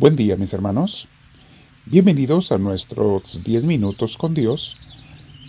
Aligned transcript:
Buen 0.00 0.16
día 0.16 0.34
mis 0.36 0.54
hermanos. 0.54 1.08
Bienvenidos 1.84 2.52
a 2.52 2.56
nuestros 2.56 3.44
10 3.44 3.66
minutos 3.66 4.16
con 4.16 4.32
Dios 4.32 4.78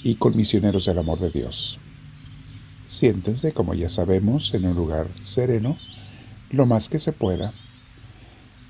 y 0.03 0.15
con 0.15 0.35
misioneros 0.35 0.83
del 0.83 0.99
amor 0.99 1.19
de 1.19 1.29
Dios. 1.29 1.79
Siéntense, 2.85 3.53
como 3.53 3.75
ya 3.75 3.87
sabemos, 3.87 4.53
en 4.53 4.65
un 4.65 4.75
lugar 4.75 5.07
sereno, 5.23 5.77
lo 6.49 6.65
más 6.65 6.89
que 6.89 6.99
se 6.99 7.13
pueda. 7.13 7.53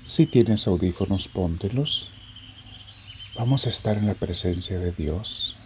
Si 0.04 0.26
tienes 0.26 0.68
audífonos, 0.68 1.26
póntelos. 1.26 2.10
Vamos 3.36 3.66
a 3.66 3.70
estar 3.70 3.98
en 3.98 4.06
la 4.06 4.14
presencia 4.14 4.78
de 4.78 4.92
Dios. 4.92 5.56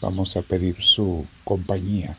Vamos 0.00 0.34
a 0.38 0.40
pedir 0.40 0.82
su 0.82 1.26
compañía. 1.44 2.16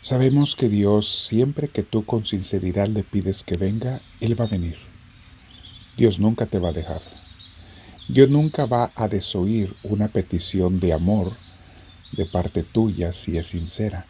Sabemos 0.00 0.56
que 0.56 0.70
Dios, 0.70 1.06
siempre 1.06 1.68
que 1.68 1.82
tú 1.82 2.06
con 2.06 2.24
sinceridad 2.24 2.88
le 2.88 3.02
pides 3.02 3.44
que 3.44 3.58
venga, 3.58 4.00
Él 4.20 4.40
va 4.40 4.46
a 4.46 4.48
venir. 4.48 4.89
Dios 6.00 6.18
nunca 6.18 6.46
te 6.46 6.58
va 6.58 6.70
a 6.70 6.72
dejar. 6.72 7.02
Dios 8.08 8.30
nunca 8.30 8.64
va 8.64 8.90
a 8.94 9.06
desoír 9.06 9.76
una 9.82 10.08
petición 10.08 10.80
de 10.80 10.94
amor 10.94 11.36
de 12.12 12.24
parte 12.24 12.62
tuya 12.62 13.12
si 13.12 13.36
es 13.36 13.48
sincera. 13.48 14.06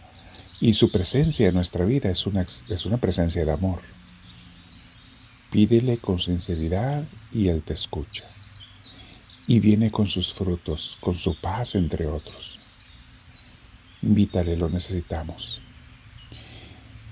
Y 0.60 0.74
su 0.74 0.92
presencia 0.92 1.48
en 1.48 1.54
nuestra 1.56 1.84
vida 1.84 2.08
es 2.08 2.28
una, 2.28 2.42
es 2.42 2.86
una 2.86 2.98
presencia 2.98 3.44
de 3.44 3.50
amor. 3.50 3.80
Pídele 5.50 5.98
con 5.98 6.20
sinceridad 6.20 7.08
y 7.32 7.48
Él 7.48 7.64
te 7.64 7.72
escucha. 7.72 8.22
Y 9.48 9.58
viene 9.58 9.90
con 9.90 10.06
sus 10.06 10.32
frutos, 10.32 10.96
con 11.00 11.16
su 11.16 11.40
paz 11.40 11.74
entre 11.74 12.06
otros. 12.06 12.60
Invítale, 14.00 14.56
lo 14.56 14.68
necesitamos. 14.68 15.60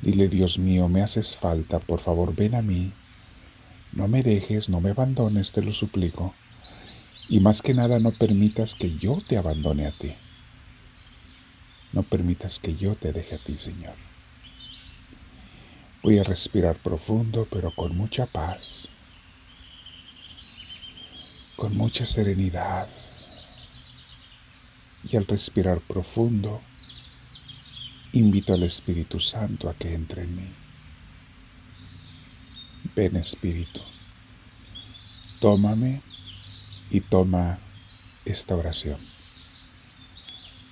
Dile, 0.03 0.29
Dios 0.29 0.57
mío, 0.57 0.87
me 0.87 1.03
haces 1.03 1.35
falta, 1.35 1.81
por 1.81 1.99
favor, 1.99 2.33
ven 2.33 2.55
a 2.55 2.63
mí 2.63 2.93
no 3.93 4.09
me 4.09 4.23
dejes, 4.23 4.69
no 4.69 4.81
me 4.81 4.91
abandones, 4.91 5.53
te 5.53 5.63
lo 5.63 5.73
suplico. 5.73 6.35
Y 7.29 7.41
más 7.41 7.63
que 7.63 7.75
nada 7.75 7.99
no 7.99 8.13
permitas 8.13 8.75
que 8.75 8.97
yo 8.97 9.21
te 9.27 9.37
abandone 9.37 9.87
a 9.87 9.93
ti. 9.93 10.15
No 11.93 12.03
permitas 12.03 12.59
que 12.59 12.77
yo 12.77 12.95
te 12.97 13.13
deje 13.13 13.37
a 13.37 13.39
ti, 13.39 13.59
Señor. 13.59 13.95
Voy 16.03 16.19
a 16.19 16.25
respirar 16.25 16.79
profundo, 16.79 17.47
pero 17.51 17.75
con 17.75 17.97
mucha 17.97 18.27
paz, 18.27 18.89
con 21.57 21.77
mucha 21.77 22.07
serenidad. 22.07 22.89
Y 25.11 25.17
al 25.17 25.27
respirar 25.27 25.81
profundo, 25.81 26.61
invito 28.13 28.55
al 28.55 28.63
Espíritu 28.63 29.19
Santo 29.19 29.69
a 29.69 29.75
que 29.75 29.95
entre 29.95 30.23
en 30.23 30.37
mí. 30.37 30.68
Ven 32.99 33.15
Espíritu, 33.15 33.81
tómame 35.41 36.03
y 36.91 37.01
toma 37.01 37.61
esta 38.25 38.57
oración. 38.57 38.99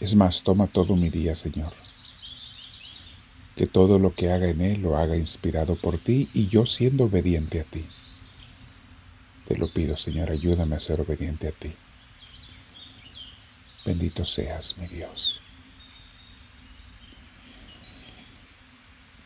Es 0.01 0.17
más, 0.17 0.43
toma 0.43 0.67
todo 0.67 0.97
mi 0.97 1.09
día, 1.09 1.37
Señor. 1.37 1.73
Que 3.55 3.69
todo 3.69 4.01
lo 4.01 4.13
que 4.13 4.33
haga 4.33 4.49
en 4.49 4.61
él 4.61 4.83
lo 4.83 4.97
haga 4.97 5.17
inspirado 5.17 5.77
por 5.77 5.99
ti 5.99 6.29
y 6.35 6.49
yo 6.49 6.67
siendo 6.67 7.05
obediente 7.05 7.61
a 7.61 7.65
ti. 7.65 7.87
Te 9.47 9.57
lo 9.57 9.73
pido, 9.73 9.97
Señor, 9.97 10.33
ayúdame 10.33 10.75
a 10.75 10.81
ser 10.81 11.01
obediente 11.01 11.47
a 11.47 11.53
ti. 11.53 11.77
Bendito 13.85 14.25
seas, 14.25 14.77
mi 14.79 14.89
Dios. 14.89 15.46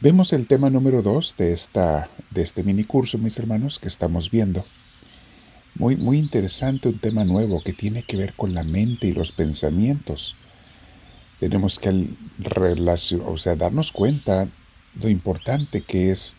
Vemos 0.02 0.32
el 0.32 0.46
tema 0.46 0.70
número 0.70 1.02
dos 1.02 1.36
de, 1.36 1.52
esta, 1.52 2.08
de 2.30 2.40
este 2.40 2.62
mini 2.62 2.84
curso, 2.84 3.18
mis 3.18 3.38
hermanos, 3.38 3.78
que 3.78 3.86
estamos 3.86 4.30
viendo. 4.30 4.64
Muy, 5.74 5.96
muy 5.96 6.16
interesante, 6.16 6.88
un 6.88 6.98
tema 6.98 7.26
nuevo 7.26 7.62
que 7.62 7.74
tiene 7.74 8.02
que 8.02 8.16
ver 8.16 8.32
con 8.32 8.54
la 8.54 8.64
mente 8.64 9.08
y 9.08 9.12
los 9.12 9.30
pensamientos. 9.30 10.36
Tenemos 11.38 11.78
que 11.78 12.08
o 13.26 13.36
sea, 13.36 13.56
darnos 13.56 13.92
cuenta 13.92 14.48
lo 14.94 15.10
importante 15.10 15.82
que 15.82 16.10
es 16.10 16.34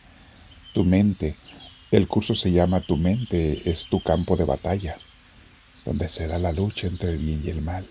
tu 0.74 0.84
mente. 0.84 1.36
El 1.92 2.08
curso 2.08 2.34
se 2.34 2.52
llama 2.52 2.82
Tu 2.82 2.98
mente 2.98 3.70
es 3.70 3.86
tu 3.86 4.02
campo 4.02 4.38
de 4.38 4.46
batalla, 4.46 4.98
donde 5.86 6.08
se 6.08 6.26
da 6.26 6.40
la 6.40 6.52
lucha 6.52 6.88
entre 6.88 7.12
el 7.12 7.20
bien 7.20 7.44
y 7.46 7.52
el 7.52 7.62
mal. 7.62 7.86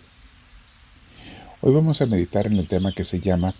Hoy 1.60 1.72
vamos 1.72 2.00
a 2.00 2.06
meditar 2.06 2.48
en 2.48 2.54
el 2.54 2.66
tema 2.66 2.90
que 2.92 3.04
se 3.04 3.20
llama 3.20 3.54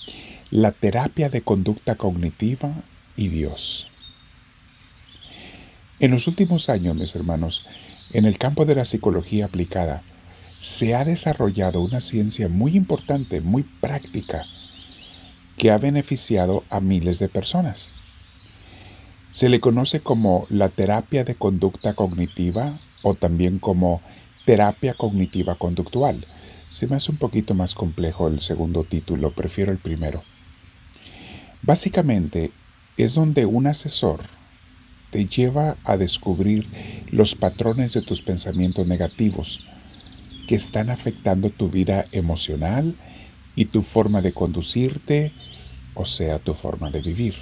la 0.51 0.73
terapia 0.73 1.29
de 1.29 1.43
conducta 1.43 1.95
cognitiva 1.95 2.73
y 3.17 3.29
Dios. 3.29 3.87
En 6.01 6.11
los 6.11 6.27
últimos 6.27 6.69
años, 6.69 6.97
mis 6.97 7.15
hermanos, 7.15 7.65
en 8.13 8.25
el 8.25 8.37
campo 8.37 8.65
de 8.65 8.75
la 8.75 8.85
psicología 8.85 9.45
aplicada, 9.45 10.03
se 10.59 10.97
ha 10.97 11.05
desarrollado 11.05 11.81
una 11.81 12.01
ciencia 12.01 12.49
muy 12.49 12.77
importante, 12.77 13.41
muy 13.41 13.63
práctica, 13.63 14.45
que 15.57 15.71
ha 15.71 15.79
beneficiado 15.79 16.65
a 16.69 16.81
miles 16.81 17.21
de 17.21 17.29
personas. 17.29 17.95
Se 19.31 19.49
le 19.49 19.61
conoce 19.61 20.01
como 20.01 20.47
la 20.51 20.69
terapia 20.69 21.23
de 21.23 21.37
conducta 21.37 21.95
cognitiva 21.95 22.81
o 23.03 23.15
también 23.15 23.61
como 23.61 24.03
terapia 24.47 24.95
cognitiva 24.95 25.55
conductual. 25.55 26.27
Se 26.71 26.89
me 26.89 26.97
hace 26.97 27.13
un 27.13 27.19
poquito 27.19 27.55
más 27.55 27.77
complejo 27.77 28.27
el 28.27 28.41
segundo 28.41 28.83
título, 28.83 29.31
prefiero 29.31 29.71
el 29.71 29.79
primero. 29.79 30.25
Básicamente 31.63 32.51
es 32.97 33.15
donde 33.15 33.47
un 33.47 33.67
asesor 33.67 34.21
te 35.11 35.27
lleva 35.27 35.77
a 35.85 35.97
descubrir 35.97 36.67
los 37.11 37.35
patrones 37.35 37.93
de 37.93 38.03
tus 38.03 38.23
pensamientos 38.23 38.87
negativos 38.87 39.67
que 40.47 40.55
están 40.55 40.91
afectando 40.91 41.51
tu 41.51 41.69
vida 41.69 42.07
emocional 42.13 42.97
y 43.55 43.67
tu 43.67 43.83
forma 43.83 44.23
de 44.23 44.33
conducirte, 44.33 45.33
o 45.95 46.05
sea, 46.05 46.39
tu 46.39 46.55
forma 46.55 46.91
de 46.91 47.01
vivir. 47.01 47.35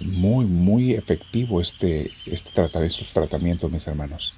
Muy, 0.00 0.46
muy 0.46 0.92
efectivo 0.92 1.60
este, 1.60 2.10
este 2.26 2.50
estos 2.86 3.12
tratamientos, 3.12 3.70
mis 3.70 3.86
hermanos. 3.86 4.34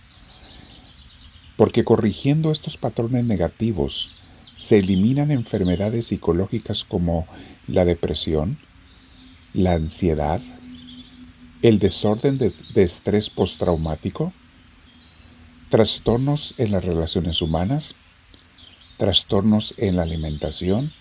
Porque 1.56 1.84
corrigiendo 1.84 2.50
estos 2.50 2.76
patrones 2.76 3.24
negativos, 3.24 4.22
se 4.62 4.78
eliminan 4.78 5.32
enfermedades 5.32 6.06
psicológicas 6.06 6.84
como 6.84 7.26
la 7.66 7.84
depresión, 7.84 8.58
la 9.54 9.72
ansiedad, 9.72 10.40
el 11.62 11.80
desorden 11.80 12.38
de, 12.38 12.54
estrés 12.76 13.28
postraumático, 13.28 14.32
trastornos 15.68 16.54
en 16.58 16.70
las 16.70 16.84
relaciones 16.84 17.42
humanas, 17.42 17.96
trastornos 18.98 19.74
en 19.78 19.96
la 19.96 20.04
alimentación 20.04 20.92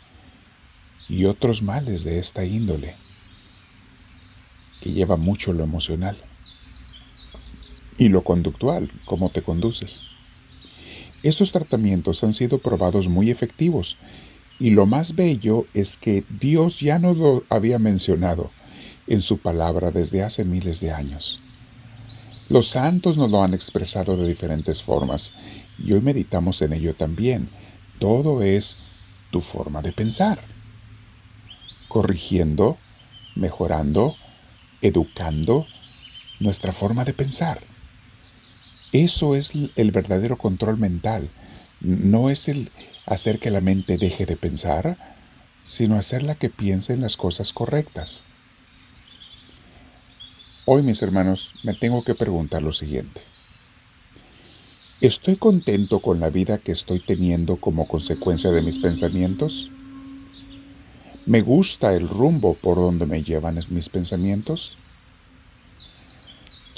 y 1.07 1.25
otros 1.25 1.61
males 1.61 2.03
de 2.03 2.17
esta 2.17 2.43
índole 2.43 2.95
que 4.81 4.91
lleva 4.91 5.17
mucho 5.17 5.53
lo 5.53 5.63
emocional 5.63 6.17
y 7.99 8.09
lo 8.09 8.23
conductual, 8.23 8.91
cómo 9.05 9.29
te 9.29 9.43
conduces. 9.43 10.01
Esos 11.23 11.51
tratamientos 11.51 12.23
han 12.23 12.33
sido 12.33 12.57
probados 12.57 13.07
muy 13.07 13.29
efectivos 13.29 13.97
y 14.59 14.71
lo 14.71 14.85
más 14.85 15.15
bello 15.15 15.65
es 15.73 15.97
que 15.97 16.23
Dios 16.39 16.79
ya 16.79 16.99
nos 16.99 17.17
lo 17.17 17.43
había 17.49 17.79
mencionado 17.79 18.49
en 19.07 19.21
su 19.21 19.37
palabra 19.39 19.91
desde 19.91 20.23
hace 20.23 20.45
miles 20.45 20.79
de 20.79 20.91
años. 20.91 21.41
Los 22.49 22.67
santos 22.67 23.17
nos 23.17 23.29
lo 23.29 23.43
han 23.43 23.53
expresado 23.53 24.17
de 24.17 24.27
diferentes 24.27 24.81
formas 24.81 25.33
y 25.77 25.93
hoy 25.93 26.01
meditamos 26.01 26.61
en 26.61 26.73
ello 26.73 26.93
también. 26.95 27.49
Todo 27.99 28.43
es 28.43 28.77
tu 29.31 29.41
forma 29.41 29.81
de 29.81 29.93
pensar. 29.93 30.41
Corrigiendo, 31.87 32.77
mejorando, 33.35 34.15
educando 34.81 35.65
nuestra 36.39 36.73
forma 36.73 37.05
de 37.05 37.13
pensar. 37.13 37.61
Eso 38.91 39.35
es 39.35 39.53
el 39.75 39.91
verdadero 39.91 40.37
control 40.37 40.77
mental. 40.77 41.29
No 41.79 42.29
es 42.29 42.49
el 42.49 42.69
hacer 43.05 43.39
que 43.39 43.51
la 43.51 43.61
mente 43.61 43.97
deje 43.97 44.25
de 44.25 44.35
pensar, 44.35 44.97
sino 45.63 45.97
hacerla 45.97 46.35
que 46.35 46.49
piense 46.49 46.93
en 46.93 47.01
las 47.01 47.15
cosas 47.15 47.53
correctas. 47.53 48.25
Hoy, 50.65 50.83
mis 50.83 51.01
hermanos, 51.01 51.53
me 51.63 51.73
tengo 51.73 52.03
que 52.03 52.15
preguntar 52.15 52.63
lo 52.63 52.73
siguiente. 52.73 53.21
¿Estoy 54.99 55.37
contento 55.37 55.99
con 55.99 56.19
la 56.19 56.29
vida 56.29 56.59
que 56.59 56.71
estoy 56.71 56.99
teniendo 56.99 57.55
como 57.55 57.87
consecuencia 57.87 58.51
de 58.51 58.61
mis 58.61 58.77
pensamientos? 58.77 59.71
¿Me 61.25 61.41
gusta 61.41 61.93
el 61.93 62.07
rumbo 62.07 62.53
por 62.53 62.75
donde 62.77 63.05
me 63.05 63.23
llevan 63.23 63.59
mis 63.69 63.89
pensamientos? 63.89 64.77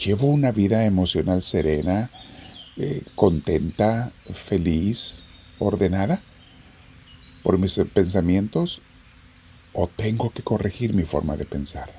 ¿Llevo 0.03 0.27
una 0.27 0.51
vida 0.51 0.85
emocional 0.85 1.43
serena, 1.43 2.09
eh, 2.75 3.03
contenta, 3.15 4.11
feliz, 4.33 5.23
ordenada 5.59 6.19
por 7.41 7.57
mis 7.57 7.79
pensamientos 7.93 8.81
o 9.73 9.87
tengo 9.87 10.31
que 10.31 10.43
corregir 10.43 10.93
mi 10.93 11.03
forma 11.03 11.37
de 11.37 11.45
pensar? 11.45 11.89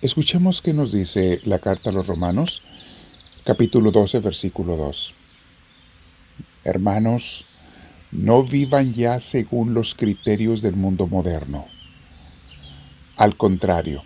Escuchemos 0.00 0.60
qué 0.60 0.74
nos 0.74 0.90
dice 0.90 1.40
la 1.44 1.60
carta 1.60 1.90
a 1.90 1.92
los 1.92 2.08
Romanos, 2.08 2.62
capítulo 3.44 3.92
12, 3.92 4.18
versículo 4.18 4.76
2. 4.76 5.14
Hermanos, 6.64 7.44
no 8.10 8.42
vivan 8.42 8.92
ya 8.92 9.20
según 9.20 9.72
los 9.72 9.94
criterios 9.94 10.62
del 10.62 10.74
mundo 10.74 11.06
moderno. 11.06 11.66
Al 13.16 13.36
contrario, 13.36 14.02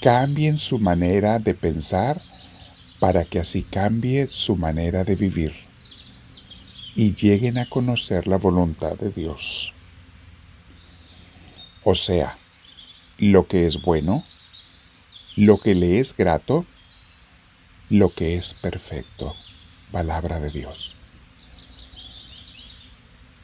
cambien 0.00 0.58
su 0.58 0.78
manera 0.78 1.38
de 1.38 1.54
pensar 1.54 2.20
para 3.00 3.24
que 3.24 3.40
así 3.40 3.62
cambie 3.62 4.28
su 4.28 4.56
manera 4.56 5.04
de 5.04 5.16
vivir 5.16 5.52
y 6.94 7.14
lleguen 7.14 7.58
a 7.58 7.68
conocer 7.68 8.26
la 8.26 8.38
voluntad 8.38 8.96
de 8.96 9.10
Dios. 9.10 9.72
O 11.82 11.94
sea, 11.94 12.38
lo 13.18 13.46
que 13.46 13.66
es 13.66 13.82
bueno, 13.82 14.24
lo 15.36 15.58
que 15.58 15.74
le 15.74 15.98
es 15.98 16.16
grato, 16.16 16.64
lo 17.90 18.14
que 18.14 18.36
es 18.36 18.54
perfecto. 18.54 19.34
Palabra 19.92 20.40
de 20.40 20.50
Dios. 20.50 20.96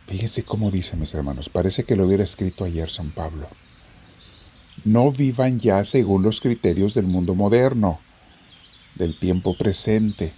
Fíjense 0.07 0.43
cómo 0.43 0.71
dice, 0.71 0.97
mis 0.97 1.15
hermanos, 1.15 1.49
parece 1.49 1.85
que 1.85 1.95
lo 1.95 2.07
hubiera 2.07 2.25
escrito 2.25 2.65
ayer 2.65 2.91
San 2.91 3.11
Pablo. 3.11 3.49
No 4.85 5.13
vivan 5.13 5.61
ya 5.61 5.85
según 5.85 6.23
los 6.23 6.41
criterios 6.41 6.95
del 6.95 7.07
mundo 7.07 7.35
moderno, 7.35 8.01
del 8.95 9.19
tiempo 9.19 9.57
presente. 9.57 10.33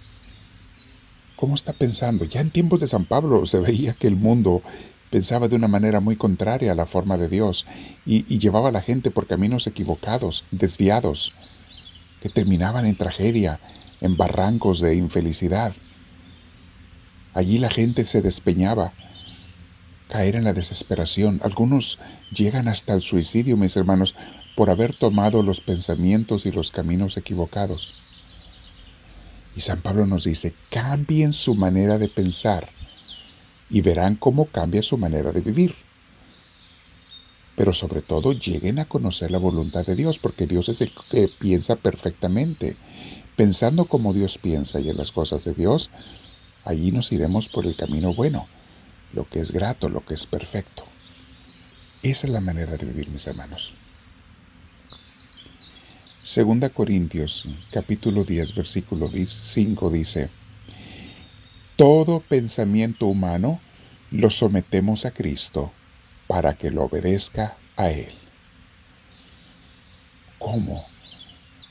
¿Cómo 1.35 1.55
está 1.55 1.73
pensando? 1.73 2.25
Ya 2.25 2.41
en 2.41 2.51
tiempos 2.51 2.79
de 2.79 2.87
San 2.87 3.05
Pablo 3.05 3.45
se 3.45 3.59
veía 3.59 3.93
que 3.93 4.07
el 4.07 4.15
mundo 4.15 4.61
pensaba 5.09 5.47
de 5.47 5.55
una 5.55 5.67
manera 5.67 5.99
muy 5.99 6.15
contraria 6.15 6.71
a 6.71 6.75
la 6.75 6.87
forma 6.87 7.17
de 7.17 7.29
Dios 7.29 7.67
y, 8.05 8.23
llevaba 8.39 8.69
a 8.69 8.71
la 8.71 8.81
gente 8.81 9.11
por 9.11 9.27
caminos 9.27 9.67
equivocados, 9.67 10.45
desviados, 10.49 11.33
que 12.21 12.29
terminaban 12.29 12.85
en 12.85 12.97
tragedia, 12.97 13.59
en 14.01 14.17
barrancos 14.17 14.79
de 14.79 14.95
infelicidad. 14.95 15.73
Allí 17.35 17.59
la 17.59 17.69
gente 17.69 18.05
se 18.05 18.21
despeñaba, 18.21 18.91
caer 20.13 20.35
en 20.35 20.43
la 20.43 20.53
desesperación. 20.53 21.41
Algunos 21.43 21.97
llegan 22.31 22.67
hasta 22.67 22.93
el 22.93 23.01
suicidio, 23.01 23.57
mis 23.57 23.75
hermanos, 23.75 24.13
por 24.55 24.69
haber 24.69 24.95
tomado 24.95 25.41
los 25.41 25.59
pensamientos 25.59 26.45
y 26.45 26.51
los 26.51 26.69
caminos 26.69 27.17
equivocados. 27.17 27.95
Y 29.55 29.61
San 29.61 29.81
Pablo 29.81 30.05
nos 30.05 30.25
dice, 30.25 30.53
cambien 30.69 31.33
su 31.33 31.55
manera 31.55 31.97
de 31.97 32.09
pensar 32.09 32.69
y 33.71 33.81
verán 33.81 34.15
cómo 34.15 34.45
cambia 34.45 34.83
su 34.83 34.99
manera 34.99 35.31
de 35.31 35.41
vivir. 35.41 35.73
Pero 37.55 37.73
sobre 37.73 38.03
todo 38.03 38.33
lleguen 38.33 38.77
a 38.77 38.85
conocer 38.85 39.31
la 39.31 39.39
voluntad 39.39 39.83
de 39.83 39.95
Dios, 39.95 40.19
porque 40.19 40.45
Dios 40.45 40.69
es 40.69 40.81
el 40.81 40.91
que 41.09 41.27
piensa 41.27 41.75
perfectamente. 41.75 42.77
Pensando 43.35 43.85
como 43.85 44.13
Dios 44.13 44.37
piensa 44.37 44.79
y 44.79 44.89
en 44.89 44.97
las 44.97 45.11
cosas 45.11 45.43
de 45.43 45.55
Dios, 45.55 45.89
allí 46.65 46.91
nos 46.91 47.11
iremos 47.11 47.49
por 47.49 47.65
el 47.65 47.75
camino 47.75 48.13
bueno, 48.13 48.45
lo 49.13 49.27
que 49.27 49.39
es 49.39 49.51
grato, 49.51 49.89
lo 49.89 50.03
que 50.05 50.13
es 50.13 50.25
perfecto. 50.25 50.83
Esa 52.01 52.27
es 52.27 52.33
la 52.33 52.41
manera 52.41 52.75
de 52.75 52.85
vivir, 52.85 53.09
mis 53.09 53.27
hermanos. 53.27 53.73
Segunda 56.21 56.69
Corintios, 56.69 57.45
capítulo 57.71 58.23
10, 58.23 58.55
versículo 58.55 59.09
5 59.13 59.89
dice, 59.89 60.29
todo 61.75 62.21
pensamiento 62.21 63.07
humano 63.07 63.59
lo 64.11 64.29
sometemos 64.29 65.05
a 65.05 65.11
Cristo 65.11 65.71
para 66.27 66.53
que 66.53 66.71
lo 66.71 66.83
obedezca 66.83 67.57
a 67.75 67.89
Él. 67.89 68.13
¿Cómo? 70.39 70.85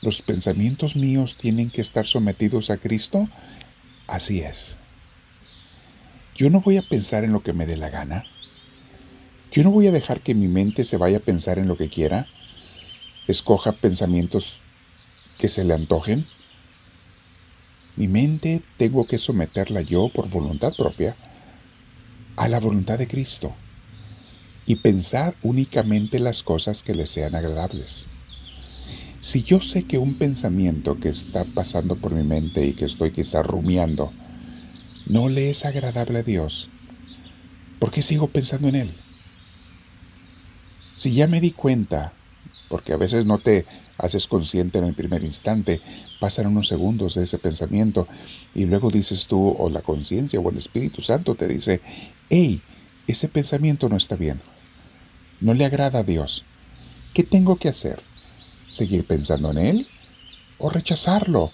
¿Los 0.01 0.21
pensamientos 0.21 0.95
míos 0.95 1.35
tienen 1.35 1.69
que 1.69 1.81
estar 1.81 2.05
sometidos 2.05 2.69
a 2.69 2.77
Cristo? 2.77 3.27
Así 4.07 4.41
es. 4.41 4.77
Yo 6.35 6.49
no 6.49 6.61
voy 6.61 6.77
a 6.77 6.81
pensar 6.81 7.23
en 7.23 7.31
lo 7.31 7.43
que 7.43 7.53
me 7.53 7.67
dé 7.67 7.77
la 7.77 7.89
gana. 7.89 8.23
Yo 9.51 9.63
no 9.63 9.69
voy 9.69 9.85
a 9.85 9.91
dejar 9.91 10.19
que 10.21 10.33
mi 10.33 10.47
mente 10.47 10.83
se 10.83 10.97
vaya 10.97 11.17
a 11.17 11.21
pensar 11.21 11.59
en 11.59 11.67
lo 11.67 11.77
que 11.77 11.89
quiera, 11.89 12.25
escoja 13.27 13.71
pensamientos 13.73 14.57
que 15.37 15.47
se 15.47 15.63
le 15.63 15.75
antojen. 15.75 16.25
Mi 17.95 18.07
mente 18.07 18.63
tengo 18.77 19.05
que 19.05 19.19
someterla 19.19 19.81
yo 19.81 20.09
por 20.09 20.27
voluntad 20.27 20.73
propia 20.75 21.15
a 22.35 22.49
la 22.49 22.59
voluntad 22.59 22.97
de 22.97 23.07
Cristo 23.07 23.53
y 24.65 24.77
pensar 24.77 25.35
únicamente 25.43 26.19
las 26.19 26.41
cosas 26.41 26.81
que 26.81 26.95
le 26.95 27.05
sean 27.05 27.35
agradables. 27.35 28.07
Si 29.21 29.43
yo 29.43 29.61
sé 29.61 29.83
que 29.83 29.99
un 29.99 30.15
pensamiento 30.15 30.99
que 30.99 31.09
está 31.09 31.45
pasando 31.45 31.95
por 31.95 32.11
mi 32.11 32.23
mente 32.23 32.65
y 32.65 32.73
que 32.73 32.85
estoy 32.85 33.11
quizá 33.11 33.43
rumiando 33.43 34.11
no 35.05 35.29
le 35.29 35.49
es 35.49 35.65
agradable 35.65 36.19
a 36.19 36.23
Dios, 36.23 36.69
¿por 37.79 37.91
qué 37.91 38.01
sigo 38.01 38.27
pensando 38.27 38.67
en 38.67 38.75
él? 38.75 38.91
Si 40.95 41.13
ya 41.13 41.27
me 41.27 41.41
di 41.41 41.51
cuenta, 41.51 42.13
porque 42.69 42.93
a 42.93 42.97
veces 42.97 43.25
no 43.25 43.39
te 43.39 43.65
haces 43.97 44.27
consciente 44.27 44.79
en 44.79 44.85
el 44.85 44.93
primer 44.93 45.23
instante, 45.23 45.81
pasan 46.19 46.47
unos 46.47 46.67
segundos 46.67 47.15
de 47.15 47.23
ese 47.23 47.37
pensamiento 47.37 48.07
y 48.53 48.65
luego 48.65 48.89
dices 48.89 49.27
tú, 49.27 49.55
o 49.57 49.69
la 49.69 49.81
conciencia 49.81 50.39
o 50.39 50.49
el 50.49 50.57
Espíritu 50.57 51.01
Santo 51.01 51.35
te 51.35 51.47
dice, 51.47 51.81
hey, 52.29 52.61
ese 53.07 53.27
pensamiento 53.27 53.89
no 53.89 53.97
está 53.97 54.15
bien, 54.15 54.39
no 55.41 55.53
le 55.53 55.65
agrada 55.65 55.99
a 55.99 56.03
Dios. 56.03 56.45
¿Qué 57.13 57.23
tengo 57.23 57.57
que 57.57 57.69
hacer? 57.69 58.01
¿Seguir 58.69 59.05
pensando 59.05 59.51
en 59.51 59.57
él 59.57 59.87
o 60.57 60.69
rechazarlo? 60.69 61.51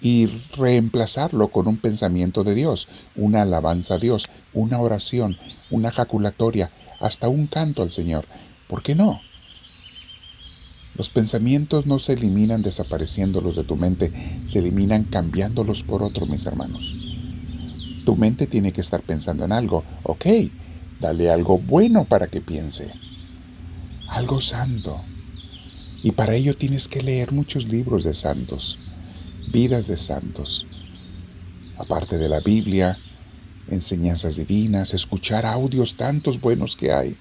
Y 0.00 0.26
reemplazarlo 0.56 1.48
con 1.48 1.66
un 1.68 1.78
pensamiento 1.78 2.44
de 2.44 2.54
Dios, 2.54 2.88
una 3.14 3.42
alabanza 3.42 3.94
a 3.94 3.98
Dios, 3.98 4.26
una 4.52 4.80
oración, 4.80 5.36
una 5.70 5.90
jaculatoria, 5.90 6.70
hasta 7.00 7.28
un 7.28 7.46
canto 7.46 7.82
al 7.82 7.92
Señor. 7.92 8.26
¿Por 8.68 8.82
qué 8.82 8.94
no? 8.94 9.20
Los 10.96 11.10
pensamientos 11.10 11.86
no 11.86 11.98
se 11.98 12.14
eliminan 12.14 12.62
desapareciéndolos 12.62 13.56
de 13.56 13.64
tu 13.64 13.76
mente, 13.76 14.12
se 14.46 14.60
eliminan 14.60 15.04
cambiándolos 15.04 15.82
por 15.82 16.02
otro, 16.02 16.24
mis 16.26 16.46
hermanos. 16.46 16.94
Tu 18.04 18.16
mente 18.16 18.46
tiene 18.46 18.72
que 18.72 18.80
estar 18.80 19.02
pensando 19.02 19.44
en 19.44 19.52
algo. 19.52 19.84
Ok, 20.04 20.26
dale 21.00 21.30
algo 21.30 21.58
bueno 21.58 22.04
para 22.04 22.28
que 22.28 22.40
piense. 22.40 22.92
Algo 24.08 24.40
santo. 24.40 25.02
Y 26.02 26.12
para 26.12 26.34
ello 26.34 26.54
tienes 26.54 26.88
que 26.88 27.02
leer 27.02 27.32
muchos 27.32 27.66
libros 27.66 28.04
de 28.04 28.14
santos, 28.14 28.78
vidas 29.56 29.86
de 29.86 29.96
santos. 29.96 30.66
Aparte 31.78 32.18
de 32.18 32.28
la 32.28 32.40
Biblia, 32.40 32.98
enseñanzas 33.70 34.36
divinas, 34.36 34.92
escuchar 34.92 35.46
audios 35.46 35.96
tantos 35.96 36.42
buenos 36.42 36.76
que 36.76 36.92
hay. 36.92 37.16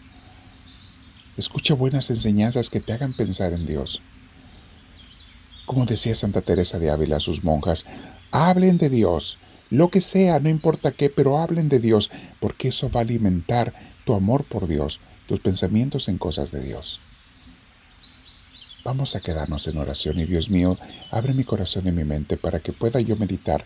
Escucha 1.37 1.75
buenas 1.75 2.09
enseñanzas 2.09 2.69
que 2.69 2.81
te 2.81 2.91
hagan 2.91 3.13
pensar 3.13 3.53
en 3.53 3.65
Dios. 3.65 4.01
Como 5.65 5.85
decía 5.85 6.13
Santa 6.13 6.41
Teresa 6.41 6.77
de 6.77 6.89
Ávila 6.89 7.17
a 7.17 7.21
sus 7.21 7.45
monjas, 7.45 7.85
hablen 8.31 8.77
de 8.79 8.89
Dios, 8.89 9.37
lo 9.69 9.89
que 9.89 10.01
sea, 10.01 10.41
no 10.41 10.49
importa 10.49 10.91
qué, 10.91 11.09
pero 11.09 11.39
hablen 11.39 11.69
de 11.69 11.79
Dios, 11.79 12.11
porque 12.41 12.67
eso 12.67 12.91
va 12.91 12.99
a 12.99 13.03
alimentar 13.03 13.73
tu 14.03 14.13
amor 14.13 14.43
por 14.43 14.67
Dios, 14.67 14.99
tus 15.25 15.39
pensamientos 15.39 16.09
en 16.09 16.17
cosas 16.17 16.51
de 16.51 16.59
Dios. 16.59 16.99
Vamos 18.85 19.15
a 19.15 19.19
quedarnos 19.19 19.65
en 19.65 19.79
oración 19.79 20.19
y 20.19 20.25
Dios 20.25 20.51
mío, 20.51 20.77
abre 21.09 21.33
mi 21.33 21.43
corazón 21.43 21.87
y 21.87 21.91
mi 21.91 22.03
mente 22.03 22.37
para 22.37 22.59
que 22.59 22.71
pueda 22.71 23.01
yo 23.01 23.15
meditar 23.15 23.65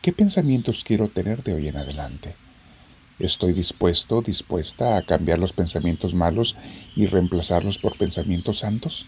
qué 0.00 0.10
pensamientos 0.10 0.84
quiero 0.84 1.08
tener 1.08 1.42
de 1.42 1.52
hoy 1.52 1.68
en 1.68 1.76
adelante. 1.76 2.34
Estoy 3.18 3.52
dispuesto, 3.52 4.22
dispuesta 4.22 4.96
a 4.96 5.02
cambiar 5.02 5.38
los 5.38 5.52
pensamientos 5.52 6.14
malos 6.14 6.56
y 6.96 7.04
reemplazarlos 7.04 7.78
por 7.78 7.98
pensamientos 7.98 8.60
santos. 8.60 9.04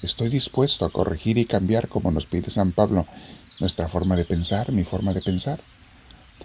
Estoy 0.00 0.28
dispuesto 0.28 0.84
a 0.84 0.90
corregir 0.90 1.36
y 1.36 1.44
cambiar, 1.44 1.88
como 1.88 2.12
nos 2.12 2.26
pide 2.26 2.50
San 2.50 2.70
Pablo, 2.70 3.08
nuestra 3.58 3.88
forma 3.88 4.14
de 4.14 4.24
pensar, 4.24 4.70
mi 4.70 4.84
forma 4.84 5.12
de 5.12 5.22
pensar. 5.22 5.60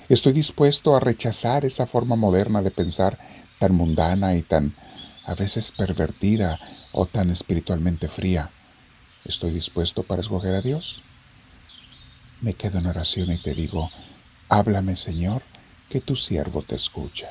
Estoy 0.10 0.34
dispuesto 0.34 0.96
a 0.96 1.00
rechazar 1.00 1.66
esa 1.66 1.86
forma 1.86 2.16
moderna 2.16 2.64
de 2.64 2.72
pensar 2.72 3.20
tan 3.60 3.76
mundana 3.76 4.36
y 4.36 4.42
tan 4.42 4.74
a 5.30 5.36
veces 5.36 5.72
pervertida 5.72 6.60
o 6.92 7.06
tan 7.06 7.30
espiritualmente 7.30 8.08
fría. 8.08 8.50
Estoy 9.26 9.52
dispuesto 9.52 10.02
para 10.02 10.22
escoger 10.22 10.56
a 10.56 10.64
Dios. 10.64 11.04
Me 12.42 12.56
quedo 12.56 12.80
en 12.80 12.88
oración 12.88 13.32
y 13.32 13.38
te 13.38 13.54
digo, 13.54 13.92
háblame 14.48 14.96
Señor, 14.96 15.44
que 15.88 16.02
tu 16.02 16.16
siervo 16.16 16.64
te 16.64 16.74
escucha. 16.74 17.30